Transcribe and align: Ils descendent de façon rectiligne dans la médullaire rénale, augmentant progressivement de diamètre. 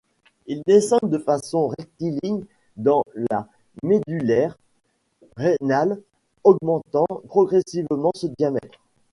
Ils 0.47 0.63
descendent 0.65 1.11
de 1.11 1.19
façon 1.19 1.67
rectiligne 1.67 2.43
dans 2.75 3.03
la 3.29 3.47
médullaire 3.83 4.57
rénale, 5.37 6.01
augmentant 6.43 7.05
progressivement 7.27 8.09
de 8.19 8.29
diamètre. 8.35 8.79